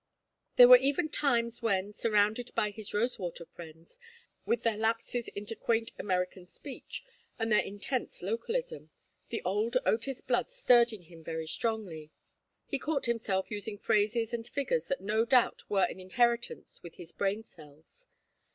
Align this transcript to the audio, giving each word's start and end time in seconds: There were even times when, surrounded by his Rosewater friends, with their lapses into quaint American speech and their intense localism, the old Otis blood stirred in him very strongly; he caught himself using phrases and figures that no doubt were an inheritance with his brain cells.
There 0.55 0.67
were 0.67 0.77
even 0.77 1.09
times 1.09 1.61
when, 1.61 1.93
surrounded 1.93 2.49
by 2.55 2.71
his 2.71 2.91
Rosewater 2.91 3.45
friends, 3.45 3.99
with 4.47 4.63
their 4.63 4.75
lapses 4.75 5.27
into 5.35 5.55
quaint 5.55 5.91
American 5.99 6.47
speech 6.47 7.03
and 7.37 7.51
their 7.51 7.59
intense 7.61 8.23
localism, 8.23 8.89
the 9.29 9.43
old 9.43 9.77
Otis 9.85 10.21
blood 10.21 10.51
stirred 10.51 10.91
in 10.91 11.03
him 11.03 11.23
very 11.23 11.45
strongly; 11.45 12.09
he 12.65 12.79
caught 12.79 13.05
himself 13.05 13.51
using 13.51 13.77
phrases 13.77 14.33
and 14.33 14.47
figures 14.47 14.85
that 14.85 15.01
no 15.01 15.23
doubt 15.23 15.69
were 15.69 15.83
an 15.87 15.99
inheritance 15.99 16.81
with 16.81 16.95
his 16.95 17.11
brain 17.11 17.43
cells. 17.43 18.07